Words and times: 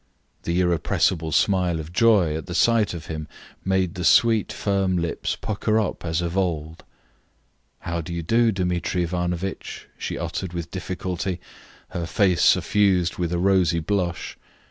The 0.41 0.59
irrepressible 0.61 1.31
smile 1.31 1.79
of 1.79 1.93
joy 1.93 2.35
at 2.35 2.47
the 2.47 2.55
sight 2.55 2.95
of 2.95 3.05
him 3.05 3.27
made 3.63 3.93
the 3.93 4.03
sweet, 4.03 4.51
firm 4.51 4.97
lips 4.97 5.35
pucker 5.35 5.79
up 5.79 6.03
as 6.03 6.23
of 6.23 6.35
old. 6.35 6.83
"How 7.81 8.01
do 8.01 8.11
you 8.11 8.23
do, 8.23 8.51
Dmitri 8.51 9.03
Ivanovitch?" 9.03 9.89
she 9.99 10.17
uttered 10.17 10.53
with 10.53 10.71
difficulty, 10.71 11.39
her 11.89 12.07
face 12.07 12.43
suffused 12.43 13.19
with 13.19 13.31
a 13.31 13.37
rosy 13.37 13.79
blush. 13.79 14.39